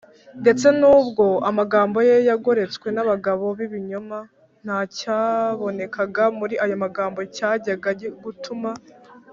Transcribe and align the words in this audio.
ndetse 0.41 0.67
n’ubwo 0.79 1.25
amagambo 1.49 1.97
ye 2.07 2.15
yagoretswe 2.29 2.87
n’abagabo 2.91 3.45
b’ibinyoma, 3.57 4.19
nta 4.63 4.79
cyabonekaga 4.97 6.23
muri 6.39 6.55
ayo 6.63 6.75
magambo 6.83 7.19
cyajyaga 7.35 7.89
gutuma 8.25 8.71